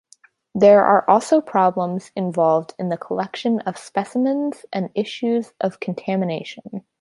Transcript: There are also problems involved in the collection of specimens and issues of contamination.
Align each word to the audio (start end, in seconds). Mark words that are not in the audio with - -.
There 0.55 0.83
are 0.83 1.07
also 1.07 1.41
problems 1.41 2.09
involved 2.15 2.73
in 2.79 2.89
the 2.89 2.97
collection 2.97 3.59
of 3.59 3.77
specimens 3.77 4.65
and 4.73 4.89
issues 4.95 5.53
of 5.61 5.79
contamination. 5.79 6.83